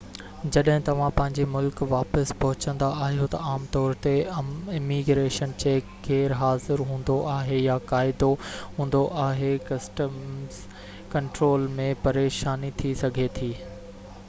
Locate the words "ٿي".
12.81-12.95, 13.37-13.51